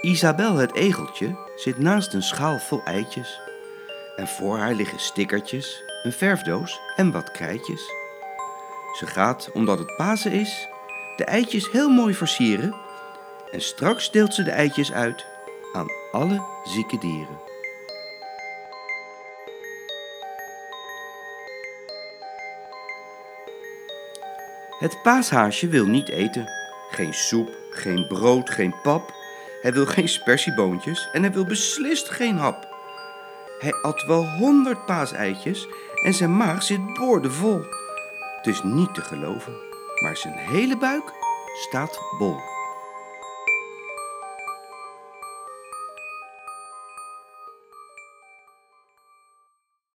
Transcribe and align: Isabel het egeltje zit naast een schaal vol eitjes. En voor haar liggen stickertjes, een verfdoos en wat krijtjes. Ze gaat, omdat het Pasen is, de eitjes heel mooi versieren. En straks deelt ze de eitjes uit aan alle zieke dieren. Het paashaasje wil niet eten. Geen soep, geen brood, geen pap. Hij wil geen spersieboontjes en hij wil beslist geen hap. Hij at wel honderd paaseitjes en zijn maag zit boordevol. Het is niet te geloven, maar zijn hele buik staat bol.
Isabel 0.00 0.56
het 0.56 0.74
egeltje 0.74 1.36
zit 1.56 1.78
naast 1.78 2.14
een 2.14 2.22
schaal 2.22 2.58
vol 2.58 2.80
eitjes. 2.84 3.40
En 4.16 4.28
voor 4.28 4.58
haar 4.58 4.74
liggen 4.74 4.98
stickertjes, 4.98 5.82
een 6.02 6.12
verfdoos 6.12 6.80
en 6.96 7.12
wat 7.12 7.30
krijtjes. 7.30 7.90
Ze 8.98 9.06
gaat, 9.06 9.50
omdat 9.52 9.78
het 9.78 9.96
Pasen 9.96 10.32
is, 10.32 10.68
de 11.16 11.24
eitjes 11.24 11.70
heel 11.70 11.88
mooi 11.88 12.14
versieren. 12.14 12.74
En 13.50 13.60
straks 13.60 14.10
deelt 14.10 14.34
ze 14.34 14.42
de 14.42 14.50
eitjes 14.50 14.92
uit 14.92 15.26
aan 15.72 15.90
alle 16.12 16.42
zieke 16.64 16.98
dieren. 16.98 17.40
Het 24.78 25.02
paashaasje 25.02 25.68
wil 25.68 25.86
niet 25.86 26.08
eten. 26.08 26.50
Geen 26.90 27.14
soep, 27.14 27.50
geen 27.70 28.06
brood, 28.06 28.50
geen 28.50 28.74
pap. 28.82 29.14
Hij 29.62 29.72
wil 29.72 29.86
geen 29.86 30.08
spersieboontjes 30.08 31.08
en 31.12 31.22
hij 31.22 31.32
wil 31.32 31.44
beslist 31.44 32.08
geen 32.08 32.36
hap. 32.36 32.74
Hij 33.58 33.72
at 33.82 34.04
wel 34.06 34.26
honderd 34.28 34.86
paaseitjes 34.86 35.68
en 36.04 36.14
zijn 36.14 36.36
maag 36.36 36.62
zit 36.62 36.94
boordevol. 36.94 37.60
Het 38.36 38.46
is 38.46 38.62
niet 38.62 38.94
te 38.94 39.00
geloven, 39.00 39.52
maar 40.02 40.16
zijn 40.16 40.34
hele 40.34 40.76
buik 40.76 41.12
staat 41.54 41.98
bol. 42.18 42.55